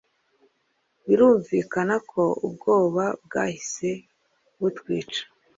birumvikana 1.05 1.95
ko 2.11 2.23
ubwoba 2.47 3.03
bwahise 3.25 3.89
butwica 4.59 5.21